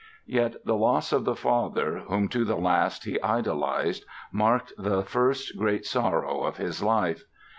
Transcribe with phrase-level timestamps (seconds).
[0.25, 5.55] Yet the loss of the father whom, to the last, he idolized marked the first
[5.55, 7.25] great sorrow of his life.